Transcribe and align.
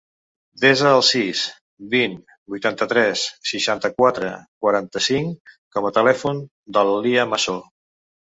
Desa 0.61 0.85
el 0.91 1.01
sis, 1.07 1.41
vint, 1.91 2.15
vuitanta-tres, 2.53 3.25
seixanta-quatre, 3.51 4.31
quaranta-cinc 4.65 5.53
com 5.77 5.91
a 5.91 5.95
telèfon 6.01 6.41
de 6.79 6.87
la 6.89 6.97
Lia 7.05 7.27
Masso. 7.35 7.59